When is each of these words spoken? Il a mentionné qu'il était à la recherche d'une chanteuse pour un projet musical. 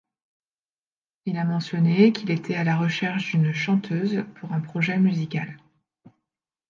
Il 1.27 1.37
a 1.37 1.43
mentionné 1.45 2.11
qu'il 2.11 2.31
était 2.31 2.55
à 2.55 2.63
la 2.63 2.75
recherche 2.75 3.35
d'une 3.35 3.53
chanteuse 3.53 4.25
pour 4.39 4.51
un 4.51 4.59
projet 4.59 4.97
musical. 4.97 5.59